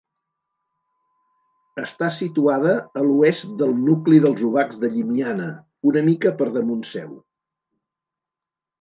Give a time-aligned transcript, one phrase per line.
[1.81, 5.53] Està situada a l'oest del nucli dels Obacs de Llimiana,
[5.93, 7.17] una mica per damunt seu.